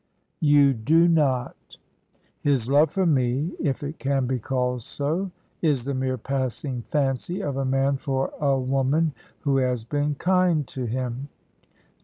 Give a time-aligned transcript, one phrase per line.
[0.39, 1.77] "You do not.
[2.39, 5.29] His love for me if it can be called so
[5.61, 10.65] is the mere passing fancy of a man for a woman who has been kind
[10.69, 11.29] to him."